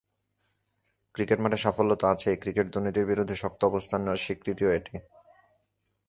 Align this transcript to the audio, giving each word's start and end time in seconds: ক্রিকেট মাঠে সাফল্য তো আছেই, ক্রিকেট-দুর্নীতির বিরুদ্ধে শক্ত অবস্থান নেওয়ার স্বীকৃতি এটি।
ক্রিকেট 1.15 1.39
মাঠে 1.39 1.57
সাফল্য 1.57 1.91
তো 1.95 2.05
আছেই, 2.07 2.37
ক্রিকেট-দুর্নীতির 2.37 3.05
বিরুদ্ধে 3.05 3.35
শক্ত 3.35 3.61
অবস্থান 3.65 3.99
নেওয়ার 4.01 4.17
স্বীকৃতি 4.17 4.63
এটি। 4.75 4.95